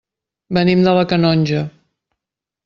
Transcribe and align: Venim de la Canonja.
Venim 0.57 0.81
de 0.87 0.93
la 0.99 1.03
Canonja. 1.11 1.61